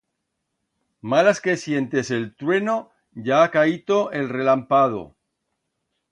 [1.13, 2.77] Malas que sientes el trueno
[3.11, 5.05] ya ha caito el relampado.